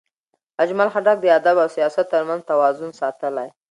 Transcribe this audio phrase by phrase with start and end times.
[0.63, 3.49] اجمل خټک د ادب او سیاست ترمنځ توازن ساتلی.